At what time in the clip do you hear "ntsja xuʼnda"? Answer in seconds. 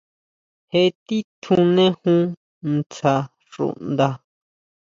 2.75-4.07